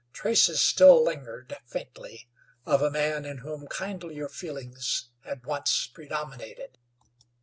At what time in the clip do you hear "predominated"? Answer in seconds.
5.85-6.79